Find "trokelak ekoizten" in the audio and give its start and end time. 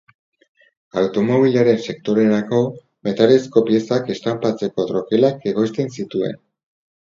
4.95-5.97